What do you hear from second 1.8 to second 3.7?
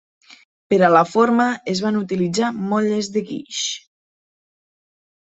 van utilitzar motlles de guix.